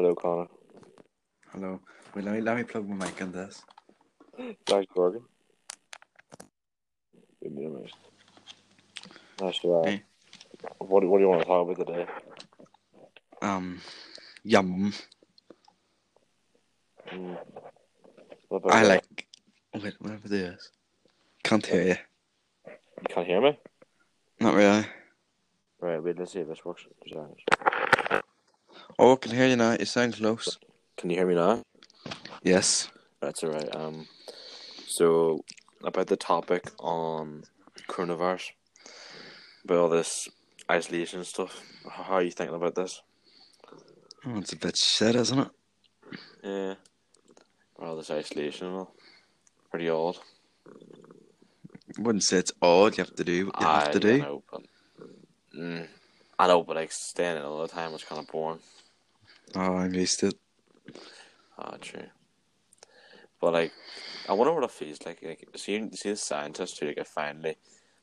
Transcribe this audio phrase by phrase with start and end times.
[0.00, 0.46] Hello, Connor.
[1.52, 1.78] Hello.
[2.14, 3.62] Wait, let me let me plug my mic in this.
[4.64, 5.20] Thanks, Gorgon.
[7.42, 7.92] Give me a minute.
[9.42, 10.02] Nice to, uh, Hey.
[10.78, 12.06] what, do- what do you want to talk about today?
[13.42, 13.82] Um,
[14.42, 14.94] yum.
[17.12, 17.38] Mm.
[18.70, 18.88] I that?
[18.88, 19.26] like.
[19.74, 20.70] Wait, whatever it is.
[21.44, 21.96] Can't hear you.
[22.66, 23.58] You can't hear me?
[24.40, 24.86] Not really.
[25.78, 26.86] Right, wait, let's see if this works.
[29.02, 29.78] Oh, I can hear you now.
[29.80, 30.58] You sound close.
[30.98, 31.62] Can you hear me now?
[32.42, 32.90] Yes.
[33.22, 33.74] That's alright.
[33.74, 34.06] Um,
[34.86, 35.42] so
[35.82, 37.44] about the topic on
[37.88, 38.50] coronavirus,
[39.64, 40.28] about all this
[40.70, 41.62] isolation stuff.
[41.90, 43.00] How are you thinking about this?
[44.26, 45.48] Oh, it's a bit shit, isn't it?
[46.44, 46.74] Yeah,
[47.78, 48.94] all this isolation and all.
[49.70, 50.18] Pretty odd.
[51.98, 52.98] Wouldn't say it's odd.
[52.98, 54.12] You have to do what you have to do.
[54.12, 54.62] I know, but
[55.58, 55.88] mm,
[56.38, 58.60] I know, but like staying in all the time was kind of boring.
[59.54, 60.34] Oh, I missed it.
[61.58, 62.06] Ah, true.
[63.40, 63.72] But like,
[64.28, 65.22] I wonder what it feels like.
[65.22, 67.56] Like, see, see the scientists who like finally,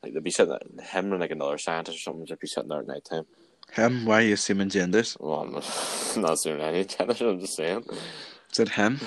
[0.03, 2.69] like they'd be sitting there, him and like another scientist or something, they'd be sitting
[2.69, 3.25] there at night time.
[3.71, 4.05] Him?
[4.05, 5.17] Why are you assuming genders?
[5.19, 7.21] Well, I'm not, not saying any genders.
[7.21, 7.83] I'm just saying.
[8.51, 8.99] Is it him?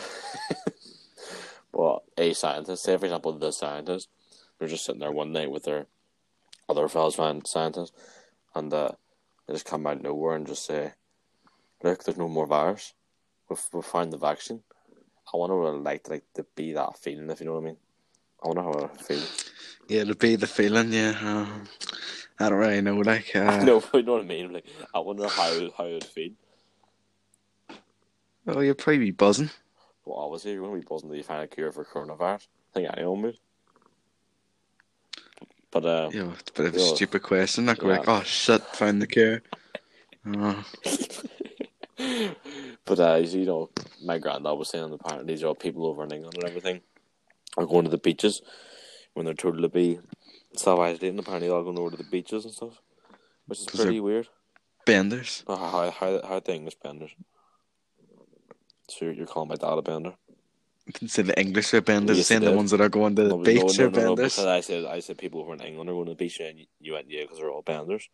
[1.73, 4.09] well, a scientist, say for example, the scientist,
[4.59, 5.87] they're just sitting there one night with their
[6.69, 7.93] other fellow scientists,
[8.55, 8.91] and uh,
[9.47, 10.93] they just come out of nowhere and just say,
[11.83, 12.95] "Look, there's no more virus.
[13.49, 14.63] We've we found the vaccine."
[15.33, 17.63] I wonder what it'd like to like to be that feeling, if you know what
[17.63, 17.77] I mean.
[18.43, 19.23] I wonder how it feel.
[19.89, 20.93] Yeah, it'll be the feeling.
[20.93, 21.17] Yeah.
[21.23, 21.69] Um,
[22.39, 22.97] I don't really know.
[22.97, 24.53] Like, uh, no, you know what I mean.
[24.53, 26.33] Like, I wonder how how it'd feel.
[28.45, 29.51] well, you'll probably be buzzing.
[30.05, 32.47] Well, obviously, you're going to be buzzing that you find a cure for coronavirus.
[32.47, 33.39] I think anyone would.
[35.71, 37.67] But uh, Yeah, it's a bit of a stupid question.
[37.67, 37.89] Like, Yeah.
[37.89, 39.43] like, oh shit, found the cure.
[40.27, 40.63] Oh,
[42.85, 43.71] but uh, as you know,
[44.05, 46.81] my granddad was saying apparently these are all people over in England and everything
[47.57, 48.43] are going to the beaches
[49.15, 49.99] when they're told to be
[50.57, 51.19] self isolating.
[51.19, 52.81] Apparently, they're all going over to the beaches and stuff,
[53.47, 54.29] which is pretty weird.
[54.87, 55.45] benders.
[55.47, 57.11] Uh, How how how the English benders?
[58.89, 60.15] So you're, you're calling my dad a bender?
[60.95, 63.29] Can say the English are benders, Yes, saying the ones that are going to the
[63.29, 64.39] No, beach no, are no, no, benders.
[64.39, 66.67] I said I said people over in England are going to the beach and you,
[66.81, 68.09] you went yeah because they're all benders.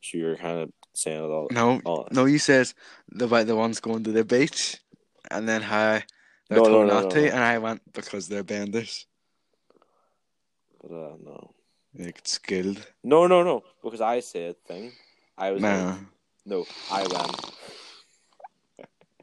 [0.00, 1.48] So you're kind of saying it all.
[1.50, 2.06] No, Oh.
[2.12, 4.76] no, you the about the ones going to the beach,
[5.30, 6.00] and then how
[6.48, 7.26] they're No, told no, not no, to, no.
[7.26, 9.06] and I went because they're benders.
[10.80, 11.54] But uh, no,
[11.94, 12.86] You get skilled.
[13.02, 14.92] no, no, no, because I said thing.
[15.36, 16.00] I was like,
[16.46, 17.54] No, I went.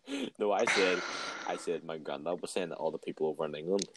[0.40, 1.02] no, I said,
[1.47, 3.88] I said my granddad was saying that all the people over in England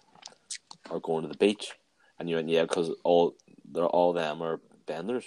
[0.91, 1.72] are going to the beach,
[2.19, 3.37] and you went yeah because all
[3.71, 5.25] they're all them are benders.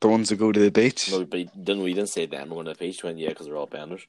[0.00, 1.10] The ones that go to the beach.
[1.10, 3.02] No, but didn't we didn't say them going to the beach?
[3.02, 4.06] Went yeah because they're all benders.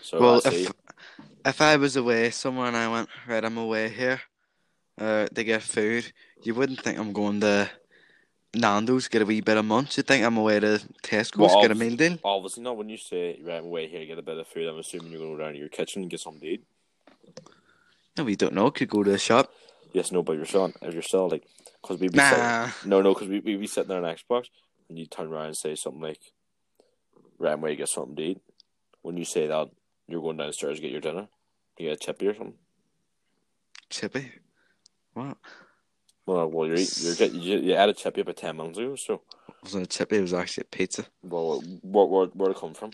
[0.00, 0.72] So well, if
[1.44, 4.20] if I was away somewhere and I went right, I'm away here,
[5.00, 7.70] uh, to get food, you wouldn't think I'm going to
[8.54, 9.96] Nando's get a wee bit of munch.
[9.96, 12.18] You think I'm away to Tesco's Well, get a meal deal?
[12.22, 12.76] Obviously not.
[12.76, 15.10] When you say right, I'm away here to get a bit of food, I'm assuming
[15.10, 16.64] you're going to go down to your kitchen and get something to eat.
[18.16, 18.70] No, we don't know.
[18.70, 19.50] Could go to the shop.
[19.92, 21.44] Yes, no, but you're still if you're still like
[21.82, 22.68] because we be Nah.
[22.68, 24.46] sitting, no no because we we be sitting there on Xbox
[24.88, 26.20] and you turn around and say something like,
[27.38, 28.40] "Right, I'm ready to get something to eat."
[29.02, 29.68] When you say that,
[30.06, 31.28] you're going downstairs to get your dinner.
[31.78, 32.58] You get a chippy or something.
[33.90, 34.32] Chippy.
[35.14, 35.36] What?
[36.24, 38.94] Well, well, you're eat, you're get you, you had a chippy about ten minutes ago.
[38.96, 40.16] So, It wasn't a chippy.
[40.18, 41.06] It was actually a pizza.
[41.22, 42.92] well, where where where it come from?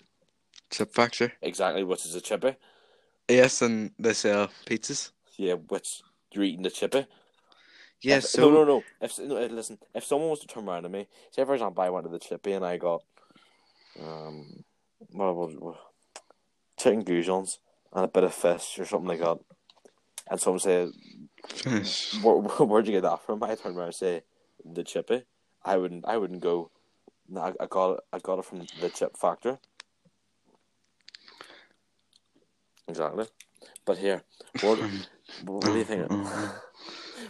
[0.71, 1.33] Chip factory.
[1.43, 2.57] Exactly, what is a chippy?
[3.29, 5.11] Yes, and they sell pizzas.
[5.37, 7.07] Yeah, which you're eating the chippy.
[8.01, 8.25] Yes.
[8.27, 8.85] If- so no, no, no.
[9.01, 11.83] If no, uh, listen, if someone was to turn around to me, say for example,
[11.83, 13.03] I went to the chippy and I got,
[14.01, 14.65] um,
[15.11, 15.77] what, what, what
[16.77, 17.59] chicken goujons
[17.93, 19.39] and a bit of fish or something like that,
[20.31, 20.89] and someone say,
[21.47, 22.23] Finish.
[22.23, 22.37] Where,
[22.67, 24.23] "Where'd you get that from?" I turn around and say,
[24.65, 25.25] "The chippy."
[25.65, 26.05] I wouldn't.
[26.07, 26.71] I wouldn't go.
[27.29, 28.01] No, I, I got it.
[28.13, 29.57] I got it from the chip factory.
[32.87, 33.27] Exactly.
[33.85, 34.23] But here,
[34.61, 34.79] what,
[35.45, 36.11] what do you think?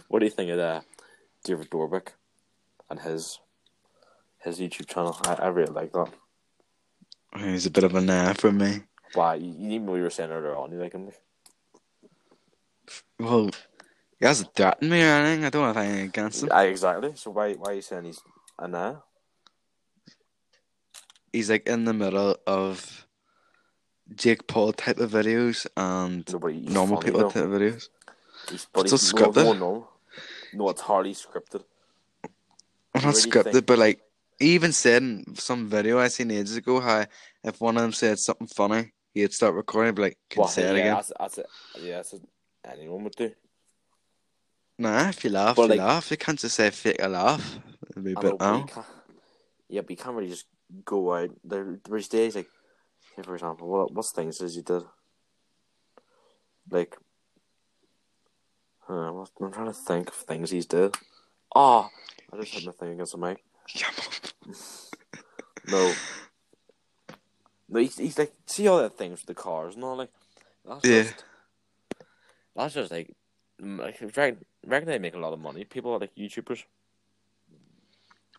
[0.07, 0.81] What do you think of uh,
[1.43, 2.09] David Dobrik
[2.89, 3.39] and his
[4.39, 5.17] his YouTube channel?
[5.25, 6.11] I, I really like that.
[7.37, 8.81] He's a bit of a nah for me.
[9.13, 9.35] Why?
[9.35, 11.09] You, you even we were saying earlier on, you like him.
[13.19, 13.49] Well,
[14.19, 15.45] he hasn't threatened me or anything.
[15.45, 16.49] I don't have anything against him.
[16.51, 17.11] Yeah, exactly.
[17.15, 18.21] So why why are you saying he's
[18.57, 18.95] a nah?
[21.31, 23.05] He's like in the middle of
[24.15, 26.61] Jake Paul type of videos and Nobody.
[26.61, 27.29] Normal funny, people though.
[27.29, 27.89] type of videos.
[28.49, 29.43] He's, but It's he's all scripted.
[29.45, 29.87] No, no,
[30.53, 31.63] no, it's hardly scripted.
[32.23, 34.01] Well, not really scripted, think- but like
[34.39, 37.05] He even said in some video I seen ages ago how
[37.43, 40.49] if one of them said something funny, he'd start recording, and be like, "Can Well,
[40.49, 41.45] say it again?" That's, that's it.
[41.81, 42.21] Yeah, that's what
[42.65, 43.31] anyone would do.
[44.77, 46.09] Nah, if you laugh, But, you like- laugh.
[46.11, 47.59] You can't just say fake a laugh.
[47.91, 48.85] It'd be a bit know, but
[49.67, 50.45] yeah, but you can't really just
[50.85, 51.31] go out.
[51.43, 52.47] There, there's days like,
[53.21, 54.83] for example, what what's things as you did?
[56.71, 56.95] Like,
[58.89, 60.95] I'm trying to think of things he's did.
[61.55, 61.89] Oh,
[62.33, 63.43] I just had my thing against the mic.
[65.67, 65.93] No,
[67.67, 70.09] no, he's, he's like, see all that things with the cars and all like,
[70.67, 71.03] that's Yeah.
[71.03, 71.23] just,
[72.55, 73.13] that's just like,
[73.59, 75.65] like, I reckon, reckon they make a lot of money.
[75.65, 76.63] People are like YouTubers.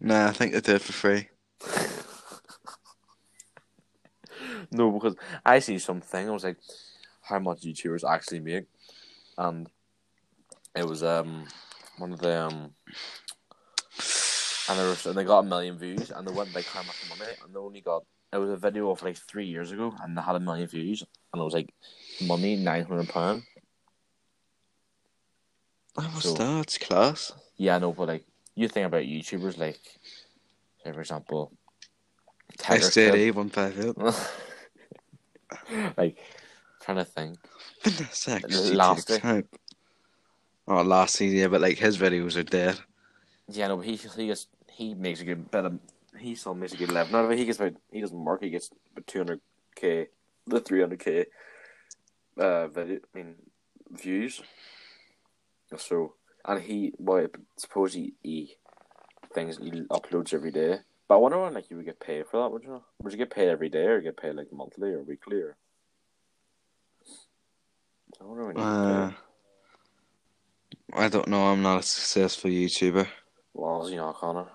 [0.00, 1.29] Nah, I think they do it for free.
[4.73, 6.29] No, because I see something.
[6.29, 6.56] I was like,
[7.23, 8.64] how much YouTubers actually make,
[9.37, 9.69] and
[10.76, 11.46] it was um
[11.99, 12.75] one of the um,
[14.69, 16.96] and they, were, and they got a million views, and they went like how much
[17.08, 20.17] money, and they only got it was a video of like three years ago, and
[20.17, 21.02] they had a million views,
[21.32, 21.72] and it was like
[22.20, 23.43] money nine hundred pound.
[25.96, 27.32] Oh, So- so, that's class.
[27.56, 28.25] Yeah, I know, but like
[28.55, 29.81] you think about YouTubers, like
[30.84, 31.52] say for example,
[32.58, 33.96] SJD one five eight.
[35.96, 36.16] Like
[36.81, 37.37] trying to think.
[38.76, 39.60] Last hype.
[40.69, 42.79] Oh, last season, yeah, but like his videos are dead.
[43.49, 45.79] Yeah, no, but he he gets he makes a good bit of
[46.19, 47.39] he still makes a good living Not it.
[47.39, 48.43] He gets about he doesn't work.
[48.43, 49.41] He gets about two hundred
[49.75, 50.09] k,
[50.47, 51.27] the three hundred k,
[52.39, 53.01] uh, video.
[53.15, 53.35] I mean,
[53.91, 54.43] views.
[55.77, 56.15] So
[56.45, 57.27] and he well,
[57.57, 58.57] suppose he, he
[59.35, 60.79] things he uploads every day.
[61.09, 62.53] But I wonder when like you would get paid for that.
[62.53, 62.83] Would you?
[63.03, 65.57] Would you get paid every day or get paid like monthly or weekly or?
[68.21, 68.89] I wonder when you Uh.
[70.92, 71.46] I don't know.
[71.46, 73.06] I'm not a successful YouTuber.
[73.54, 74.46] Well, he not, Connor?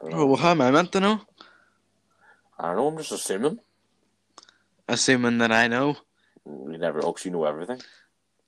[0.00, 1.20] Oh, well, how am I meant to know?
[2.58, 2.88] I don't know.
[2.88, 3.58] I'm just assuming.
[4.88, 5.96] Assuming that I know.
[6.44, 7.80] You never oh, actually know everything.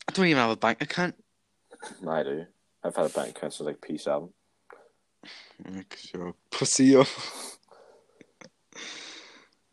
[0.08, 1.14] I don't even have a bank account.
[2.08, 2.46] I do.
[2.84, 4.30] I've had a bank account since like P7.
[5.68, 6.84] Like, you're a pussy.
[6.86, 7.00] yo.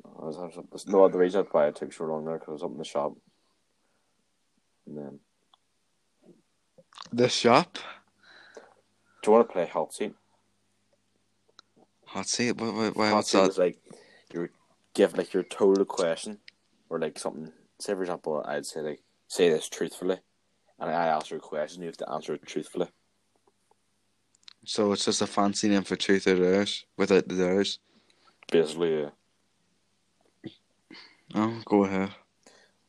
[0.06, 2.52] I was, I was, no, the reason why it took so long there because I
[2.54, 3.14] was up in the shop.
[4.88, 5.20] And then,
[7.12, 7.78] The shop.
[9.22, 10.14] do you want to play hot seat?
[12.06, 12.56] Hot seat.
[12.58, 13.50] What, what, why, hot seat that?
[13.50, 13.78] is like
[14.34, 14.50] you're
[14.94, 16.40] give like you're told a question
[16.90, 17.52] or like something.
[17.80, 20.18] Say for example, I'd say like say this truthfully,
[20.80, 21.82] and I ask you a question.
[21.82, 22.88] You have to answer it truthfully.
[24.66, 27.80] So it's just a fancy name for truth or dares without the dares.
[28.52, 29.10] Basically, yeah.
[31.34, 32.12] Oh, go ahead.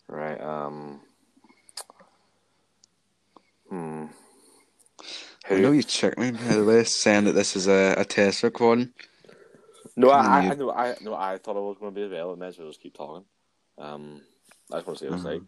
[0.08, 0.40] Right.
[0.40, 1.00] Um.
[3.68, 4.06] Hmm.
[5.50, 8.42] I know you checked me, by the way, saying that this is a, a test
[8.42, 8.92] recording.
[9.96, 10.70] No, I, I, I know.
[10.70, 12.34] I no, I thought I was going to be available.
[12.34, 13.24] I might as well just keep talking.
[13.78, 14.22] Um,
[14.72, 15.34] I just want to see what it's Uh-huh.
[15.34, 15.42] like.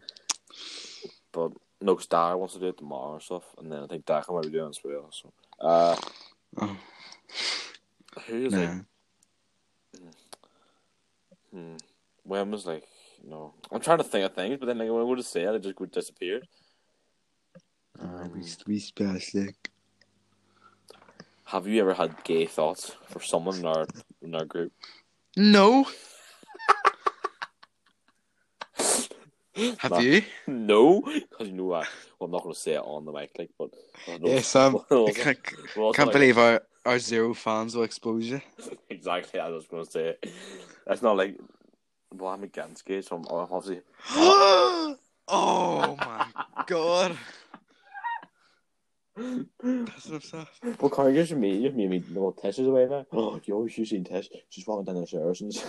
[1.31, 1.51] But
[1.81, 4.23] no, because Dara wants to do it tomorrow and stuff, and then I think Dara
[4.29, 5.11] might be doing it as well.
[5.11, 5.95] So, uh,
[6.57, 6.77] Oh,
[8.27, 8.59] who is nah.
[8.59, 8.69] like?
[11.53, 11.75] Hmm.
[12.23, 12.83] When was like?
[13.23, 15.53] No, I'm trying to think of things, but then like when I would have said,
[15.55, 16.47] it just would disappeared.
[18.01, 19.47] Uh, we, we special.
[21.45, 23.87] Have you ever had gay thoughts for someone in our
[24.21, 24.71] in our group?
[25.35, 25.85] No.
[29.79, 29.99] Have Nah.
[29.99, 30.21] you?
[30.47, 31.79] No, because you know I.
[32.17, 33.71] Well, I'm not going to say it on the mic, like, but
[34.07, 35.37] I know- Yes, um, I can't,
[35.77, 38.41] also, can't like- believe our, our zero fans will expose you.
[38.89, 39.37] exactly.
[39.39, 40.15] I was going to say
[40.87, 41.37] that's not like.
[42.13, 43.81] Well, I'm against gay, so I'm I'm obviously.
[44.11, 44.95] oh
[45.27, 46.25] my
[46.65, 47.17] god.
[49.61, 50.59] That's enough stuff.
[50.79, 53.05] Well, Carl, you me, you made me know Tess is away now.
[53.13, 54.29] Oh, you always seen Tess?
[54.49, 55.53] She's walking down the stairs and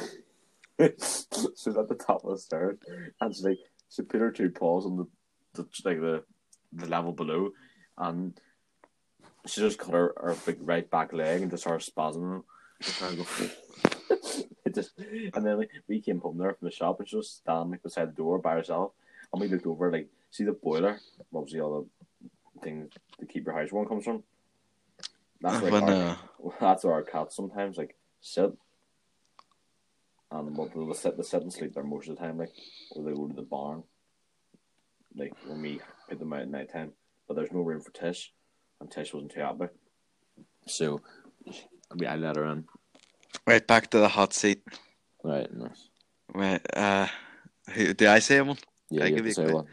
[0.80, 2.78] she's at the top of the stairs,
[3.20, 3.58] and she's like,
[3.90, 5.06] she put her two paws on the,
[5.54, 6.24] the like the
[6.72, 7.50] the level below,
[7.98, 8.40] and
[9.46, 12.44] she just cut her, her big right back leg and just started spasming.
[14.62, 17.30] It just, and then like, we came home there from the shop and she was
[17.30, 18.92] standing like beside the door by herself,
[19.32, 21.00] and we looked over like see the boiler,
[21.34, 21.99] obviously all the
[22.62, 24.22] things to keep your house warm comes from.
[25.40, 26.16] That's where When, our, uh,
[26.60, 28.52] that's where our cats sometimes like sit.
[30.32, 32.52] And well, they'll sit, they sit and sleep there most of the time, like,
[32.92, 33.82] or they go to the barn,
[35.16, 36.92] like when we put them out at night time.
[37.26, 38.32] But there's no room for Tish,
[38.80, 39.66] and Tish wasn't too happy.
[40.66, 41.00] So,
[41.90, 42.64] I mean, I let her in.
[43.44, 44.62] Right, back to the hot seat.
[45.24, 45.88] Right, nice.
[46.32, 47.08] Right, uh,
[47.72, 48.58] who, did I say one?
[48.88, 49.66] Yeah, I you give you say one.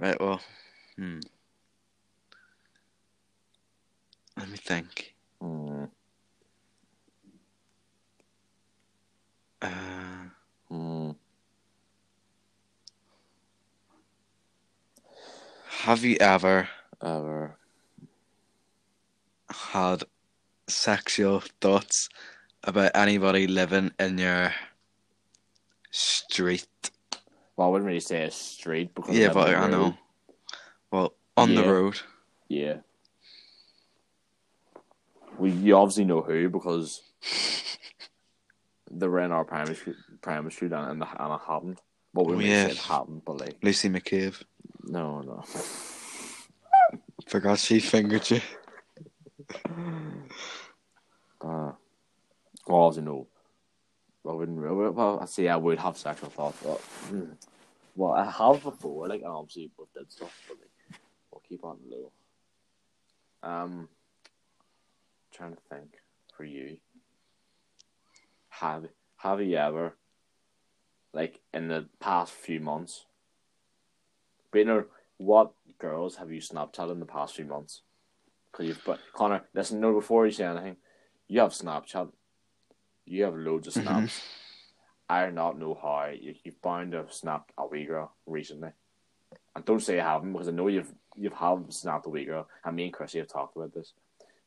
[0.00, 0.40] Right, well,
[0.96, 1.20] hmm.
[4.36, 5.14] Let me think.
[5.40, 5.84] Hmm.
[9.62, 10.28] Uh,
[10.68, 11.10] Hmm.
[15.84, 16.68] have you ever
[17.02, 17.56] Ever.
[19.50, 20.04] had
[20.68, 22.08] sexual thoughts
[22.64, 24.52] about anybody living in your
[25.90, 26.66] street?
[27.56, 29.96] Well, I wouldn't really say a street because Yeah, but I know.
[30.90, 32.00] Well, on the road.
[32.48, 32.78] Yeah.
[35.38, 37.02] We you obviously know who because
[38.90, 41.80] they were in our primary school, primary school and, and, and it happened.
[42.12, 42.66] Well, we Oh, may yeah.
[42.66, 44.40] say it happened, but like Lucy McCabe.
[44.84, 45.44] no, no.
[47.26, 48.40] Forgot she fingered you.
[51.40, 51.72] Uh,
[52.66, 53.26] well, obviously no.
[54.26, 54.90] I wouldn't really.
[54.90, 55.48] Well, I see.
[55.48, 57.32] I would have sexual thoughts, but hmm.
[57.94, 59.08] well, I have before.
[59.08, 61.00] Like obviously we did stuff, but like
[61.30, 62.10] we'll keep on low.
[63.42, 63.88] Um,
[65.34, 65.98] trying to think
[66.36, 66.78] for you.
[68.48, 68.86] Have
[69.16, 69.96] Have you ever,
[71.12, 73.06] like in the past few months,
[74.54, 74.86] or
[75.16, 77.82] what girls have you Snapchatted in the past few months?
[78.52, 80.76] Cause you've but Connor, listen, no, before you say anything,
[81.26, 82.12] you have Snapchat,
[83.04, 83.82] you have loads of Mhm.
[83.82, 84.22] snaps.
[85.08, 88.70] I do not know how you, you've bound to have snapped a wee girl recently,
[89.54, 92.48] and don't say you haven't because I know you've you've have snapped a wee girl,
[92.64, 93.94] and me and Chrissy have talked about this.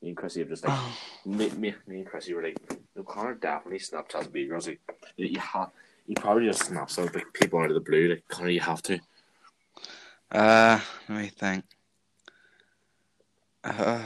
[0.01, 0.79] Me and Chrissy have just like
[1.25, 2.57] me, me, me and Chrissy were like,
[2.95, 4.67] no, Connor definitely Snapchats wee girls.
[4.67, 4.79] Like
[5.17, 5.71] you have,
[6.05, 8.09] you probably just snap some like people out of the blue.
[8.09, 8.99] Like Connor, you have to.
[10.31, 11.63] Uh, let me think.
[13.63, 13.99] Uh,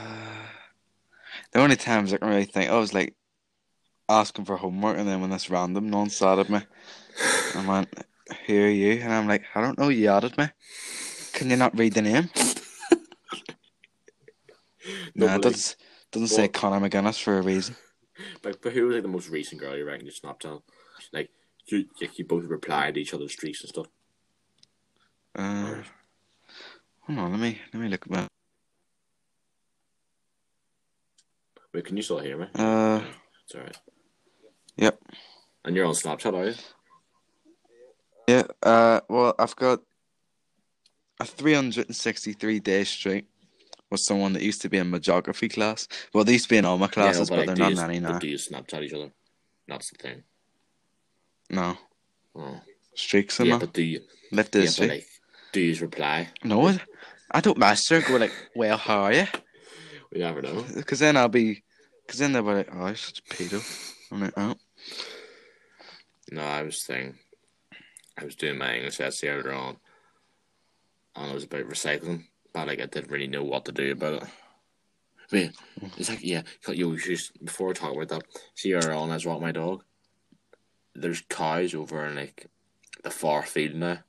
[1.52, 3.16] the only times I can really think, I was like
[4.10, 6.62] asking for homework, and then when this random non sat at me,
[7.56, 7.94] I went,
[8.48, 9.90] "Who are you?" And I'm like, "I don't know.
[9.90, 10.50] You added me.
[11.34, 12.30] Can you not read the name?"
[15.16, 15.76] No, nah, it like, doesn't
[16.12, 17.76] doesn't say Connor McGuinness for a reason.
[18.44, 20.62] But, but who was like the most recent girl you reckon you Snapchat?
[21.12, 21.32] Like
[21.66, 23.88] you, you, you both replied to each other's streaks and stuff.
[25.34, 25.82] Uh,
[27.00, 28.28] hold on, let me let me look at.
[31.74, 32.48] Wait, can you still hear me?
[32.54, 33.02] Uh,
[33.46, 33.78] It's alright.
[34.76, 35.00] Yep.
[35.66, 36.56] And you're on Snapchat, are you?
[38.28, 38.44] yeah.
[38.62, 39.80] Uh, well, I've got
[41.20, 43.26] a 363 day streak
[43.92, 45.88] with someone that used to be in my geography class.
[46.14, 47.80] Well, they used to be in all my classes, Yeah, but, like, they're not in
[47.80, 48.20] any but now.
[48.20, 49.12] Do you Snapchat each other?
[49.68, 50.24] That's the thing.
[51.50, 51.78] No
[52.34, 52.62] Oh.
[52.96, 54.02] streaks in Yeah, but do you?
[54.32, 54.90] Left Yeah, streak.
[54.90, 55.08] like,
[55.52, 56.30] do you reply?
[56.44, 56.80] No, I-
[57.30, 59.28] I don't master go like, well, how are you?
[60.12, 60.66] We never know.
[60.76, 61.64] Because then I'll be,
[62.06, 63.64] because then they'll be like, oh, you're such a pedo.
[64.12, 64.56] I'm like, oh.
[66.32, 67.18] No, I was saying,
[68.18, 69.78] I was doing my English essay earlier on,
[71.16, 74.24] and it was about recycling, but like I didn't really know what to do about
[74.24, 74.30] it.
[75.32, 75.52] Wait,
[75.98, 78.24] it's like yeah, you just before we talk about that,
[78.56, 79.84] see earlier on as well, my dog.
[80.94, 82.48] There's cows over in like
[83.04, 84.00] the far field now.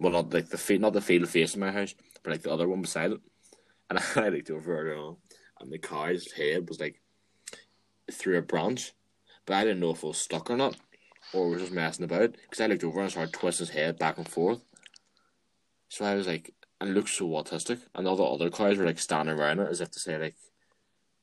[0.00, 2.68] Well, not like the field, not the field facing my house, but like the other
[2.68, 3.20] one beside it.
[3.90, 5.16] And I looked over earlier on,
[5.60, 7.00] and the cow's head was like
[8.10, 8.92] through a branch,
[9.44, 10.76] but I didn't know if it was stuck or not
[11.32, 14.16] or was just messing about because I looked over and started twisting his head back
[14.18, 14.60] and forth.
[15.88, 18.84] So I was like, and it looked so autistic, and all the other cows were
[18.84, 20.36] like standing around it as if to say like,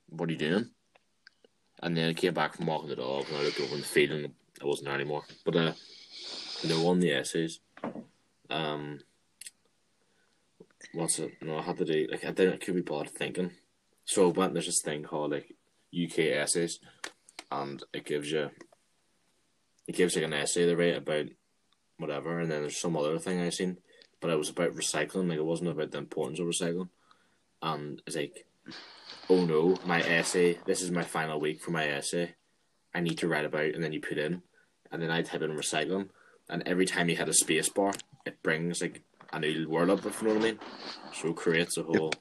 [0.09, 0.69] "What are you doing?"
[1.81, 3.85] And then I came back from walking the dog, and I looked over in the
[3.85, 5.23] field, and it wasn't there anymore.
[5.43, 5.73] But uh,
[6.63, 7.59] they won the essays.
[8.49, 8.99] Um,
[10.93, 11.31] what's it?
[11.41, 12.53] No, I had to do like I didn't.
[12.55, 13.51] I could be bothered thinking.
[14.05, 14.53] So I went.
[14.53, 15.55] There's this thing called like
[15.93, 16.79] UK essays,
[17.51, 18.49] and it gives you
[19.87, 21.27] it gives like an essay they write about
[21.97, 23.77] whatever, and then there's some other thing I seen,
[24.25, 25.29] but it was about recycling.
[25.29, 26.89] Like it wasn't about the importance of recycling,
[27.61, 28.45] and it's like,
[29.29, 30.57] oh no, my essay.
[30.65, 32.33] This is my final week for my essay.
[32.93, 34.41] I need to write about, and then you put in,
[34.91, 36.09] and then I type in recycling,
[36.49, 37.93] and every time you hit a space bar,
[38.25, 40.03] it brings like a new word up.
[40.05, 40.59] If you know what I mean.
[41.13, 42.13] So it creates a whole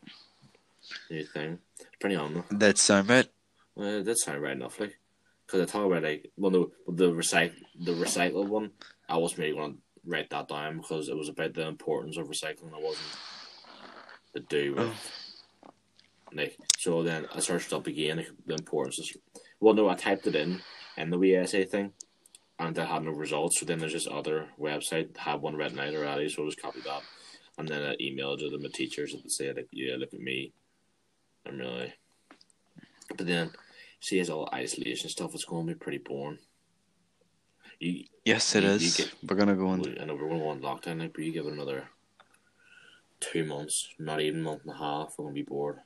[1.10, 1.58] new thing.
[1.80, 2.44] It's pretty on though.
[2.50, 3.28] That sound right.
[3.74, 4.98] Well, that sound right enough, like,
[5.46, 8.72] because I talk about like, well, no, the recycle, the recycle one,
[9.08, 12.28] I wasn't really going to write that down because it was about the importance of
[12.28, 12.72] recycling.
[12.76, 13.06] It wasn't
[14.34, 14.92] to do with,
[15.64, 15.70] oh.
[16.32, 18.98] like, so then I searched up again the importance.
[18.98, 19.20] Of,
[19.60, 20.60] well, no, I typed it in
[20.96, 21.92] in the wee essay thing,
[22.58, 23.60] and I had no results.
[23.60, 26.60] So then there's this other website that had one written out already, so I just
[26.60, 27.02] copied that,
[27.58, 30.52] and then I emailed it to my teachers and said, like, yeah, look at me,
[31.46, 31.94] I'm really.
[33.16, 33.50] But then,
[34.00, 36.38] see, as all isolation stuff, it's going to be pretty boring.
[37.80, 39.80] You, Yes, it You- you get- We're gonna go on.
[40.00, 41.88] I know we're going to go on lockdown, like, but you give it another
[43.20, 45.80] two months, not even a month and a half, we're going to be bored.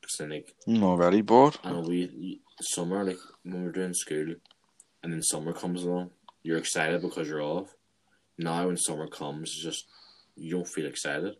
[0.00, 1.56] 'Cause then like I'm already bored.
[1.62, 4.34] I know we summer like when we're doing school,
[5.02, 6.10] and then summer comes along,
[6.42, 7.74] you're excited because you're off.
[8.36, 9.86] Now when summer comes, it's just
[10.36, 11.36] you don't feel excited.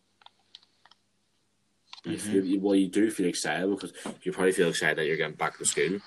[2.04, 2.20] You Mhm.
[2.20, 3.92] feel well, you do feel excited because
[4.22, 5.98] you probably feel excited that you're getting back to school,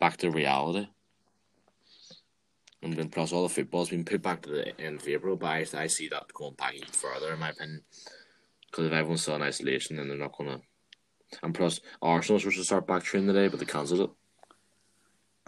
[0.00, 0.88] back to reality.
[2.86, 5.46] And then plus all the football's been put back to the end of April, but
[5.46, 7.82] I, I see that going back even further in my opinion.
[8.70, 10.60] Because if everyone's still in isolation, then they're not gonna.
[11.42, 14.10] And plus, Arsenal's supposed to start back training today, but they cancelled it.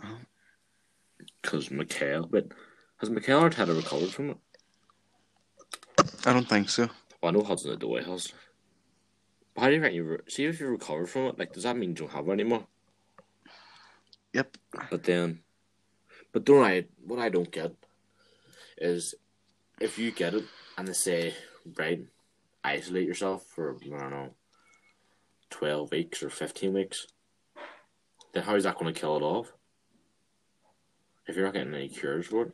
[0.02, 0.18] Oh.
[1.40, 2.48] Because Mikel, but
[2.96, 4.36] has Mikel Arteta recovered from it?
[6.26, 6.88] I don't think so.
[7.22, 8.32] Well, I know Hudson Odoi has.
[9.54, 11.38] But how do you reckon you re- see if you recover from it?
[11.38, 12.66] Like, does that mean you don't have it anymore?
[14.32, 14.56] Yep.
[14.90, 15.40] But then,
[16.38, 16.84] but don't I?
[17.04, 17.72] What I don't get
[18.76, 19.16] is
[19.80, 20.44] if you get it
[20.76, 21.34] and they say,
[21.76, 22.04] right,
[22.62, 24.34] isolate yourself for I don't know,
[25.50, 27.08] twelve weeks or fifteen weeks,
[28.32, 29.52] then how is that going to kill it off?
[31.26, 32.52] If you're not getting any cures for it,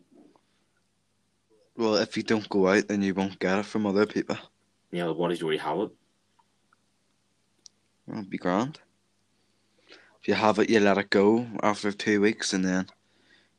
[1.76, 4.38] Well, if you don't go out, then you won't get it from other people.
[4.92, 5.90] yeah, the bodies already have it.
[8.08, 8.80] It'll be grand.
[10.22, 12.86] If you have it, you let it go after two weeks, and then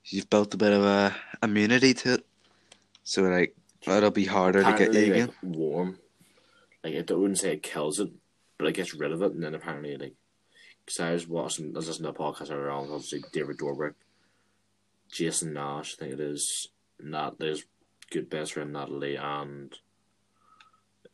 [0.07, 2.25] you've built a bit of a immunity to it.
[3.03, 3.55] So like
[3.87, 5.31] it'll be harder to get you apparently, again.
[5.41, 5.99] warm.
[6.83, 8.09] Like it, I wouldn't say it kills it,
[8.57, 10.13] but it gets rid of it, and then apparently like,
[10.85, 13.95] because I was watching, I was listening to a podcast earlier on, called David Dobrik,
[15.11, 16.69] Jason Nash, I think it is,
[17.01, 17.63] Nat, there's
[18.11, 19.73] good best friend Natalie, and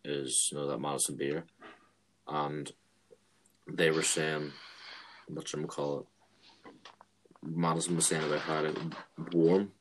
[0.03, 1.45] is you know that Madison Beer,
[2.27, 2.71] and
[3.67, 4.51] they were saying,
[5.27, 6.05] what you call it.
[7.43, 8.77] Madison was saying about how like,
[9.33, 9.71] warm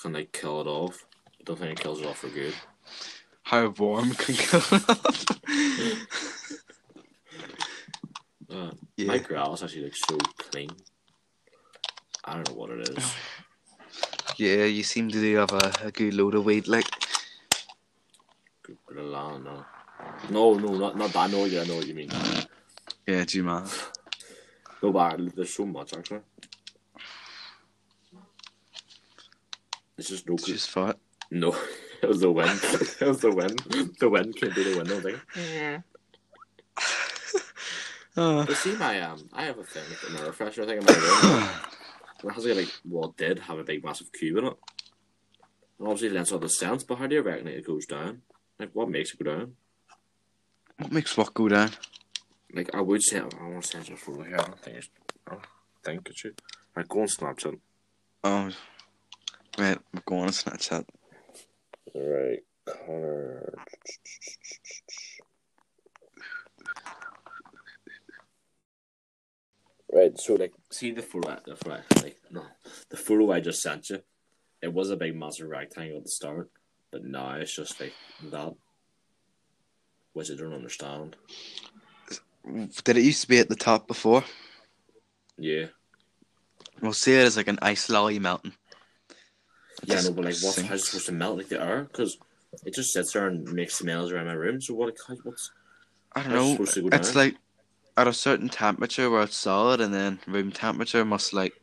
[0.00, 1.06] can like kill it off.
[1.40, 2.54] I don't think it kills it off for good.
[3.44, 4.60] How warm can kill
[8.50, 9.06] Uh, Yeah.
[9.06, 10.68] My grass actually looks so clean.
[12.24, 13.14] I don't know what it is.
[14.36, 16.86] Yeah, you seem to do have a, a good load of weight, like.
[18.62, 19.64] Good bit of land, no.
[20.30, 21.18] No, no, not not that.
[21.18, 22.10] I know, yeah, I know what you mean.
[23.06, 23.66] Yeah, do you man?
[24.82, 26.20] No, but there's so much actually.
[29.98, 30.52] It's just no It's good.
[30.52, 30.98] just fat.
[31.30, 31.54] No,
[32.02, 32.58] it was the wind.
[33.00, 33.58] it was the wind.
[34.00, 35.82] The wind came through the window thing.
[38.14, 38.44] Oh.
[38.44, 40.92] But see, my um, I have a thing with an air freshener thing in my
[40.92, 41.48] room.
[42.20, 44.56] And it has like, like, well, did have a big massive cube in it.
[45.78, 48.20] And obviously, that's all the scents, but how do you reckon it goes down?
[48.58, 49.52] Like, what makes it go down?
[50.78, 51.70] what makes what go down?
[52.54, 54.36] Like, I would say, I want to send you a photo here.
[54.38, 54.88] I don't think it's,
[55.26, 55.46] I don't
[55.82, 56.40] think it should.
[56.74, 57.52] Right, go on Snapchat.
[57.52, 57.60] Um,
[58.24, 58.50] oh,
[59.58, 60.84] right, I'm going on Snapchat.
[61.94, 63.54] Right, Connor.
[69.94, 72.44] Right, so like, see the photo, the photo, like, no,
[72.88, 74.02] the photo I just sent you.
[74.62, 76.50] It was a big massive rectangle at the start,
[76.90, 77.92] but now it's just like
[78.30, 78.54] that,
[80.14, 81.16] which I don't understand.
[82.44, 84.24] Did it used to be at the top before?
[85.38, 85.66] Yeah,
[86.80, 88.52] We'll see it as like an ice lolly melting.
[89.84, 91.84] yeah, Just no, but like, what's how's it supposed to melt like the air?
[91.84, 92.18] Because
[92.64, 94.60] it just sits there and makes smells around my room.
[94.60, 94.96] So what?
[95.06, 95.50] how- What's
[96.14, 96.52] I don't know.
[96.52, 97.24] supposed to go It's down?
[97.24, 97.36] like
[97.96, 101.54] at a certain temperature where it's solid, and then room temperature must like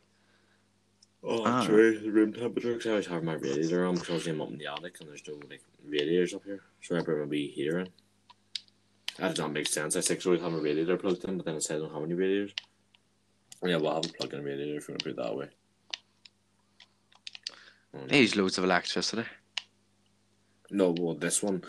[1.22, 1.64] Oh, Ah.
[1.66, 1.98] true.
[2.00, 2.72] The room temperature.
[2.72, 5.22] Because I always have my radiator on because I'm up in the attic and there's
[5.28, 6.62] no like radiators up here.
[6.80, 7.88] So I bring my wee heater in.
[9.20, 9.96] That does not make sense.
[9.96, 12.02] I six always have a radiator plugged in, but then it says I don't have
[12.02, 12.54] any radiators.
[13.62, 15.48] Yeah, well, I have a plug-in radiator if you want to put it that way.
[17.92, 19.24] Um, they use loads of electricity.
[20.70, 21.62] No, well, this one,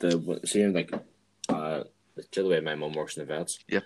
[0.00, 0.92] the see, like,
[1.48, 1.84] uh,
[2.32, 3.60] the way my mum works in the vets.
[3.68, 3.84] Yep.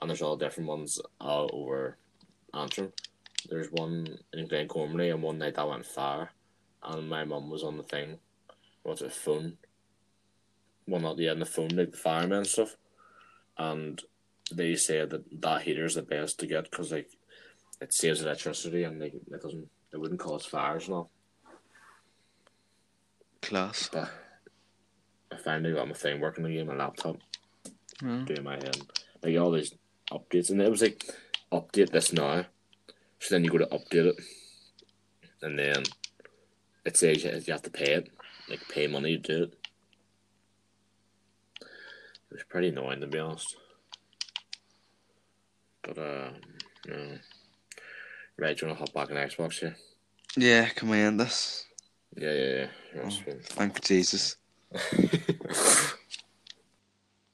[0.00, 1.98] And there's all different ones uh, over
[2.54, 2.92] Antrim.
[3.50, 6.30] There's one in Glengormley, and one night that went fire,
[6.82, 8.18] and my mum was on the thing.
[8.82, 9.12] What's it?
[9.12, 9.58] Phone.
[10.90, 12.76] Well, not yeah, on the phone, like the firemen and stuff,
[13.56, 14.02] and
[14.52, 17.10] they say that that heater is the best to get because like
[17.80, 21.10] it saves electricity and like it doesn't, it wouldn't cause fires and all.
[23.40, 23.88] Class.
[23.92, 24.10] But
[25.32, 27.16] I finally got my thing working again, my laptop,
[28.02, 28.26] Mm.
[28.26, 28.80] doing my um,
[29.22, 29.74] like all these
[30.10, 31.04] updates, and it was like
[31.52, 32.46] update this now.
[33.20, 34.16] So then you go to update it,
[35.42, 35.82] and then
[36.84, 38.10] it says you you have to pay it,
[38.48, 39.59] like pay money to do it.
[42.30, 43.56] It was pretty annoying to be honest.
[45.82, 46.30] But uh,
[46.86, 47.18] no.
[48.38, 49.76] Right, do you want to hop back on Xbox here?
[50.36, 51.66] Yeah, can we end this?
[52.16, 52.66] Yeah, yeah, yeah.
[52.94, 54.36] Yes, Thank Jesus.